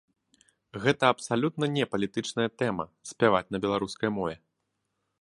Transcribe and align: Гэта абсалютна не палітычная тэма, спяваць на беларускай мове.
Гэта 0.85 1.03
абсалютна 1.15 1.69
не 1.75 1.85
палітычная 1.93 2.49
тэма, 2.63 2.85
спяваць 3.13 3.47
на 3.53 3.57
беларускай 3.67 4.09
мове. 4.21 4.35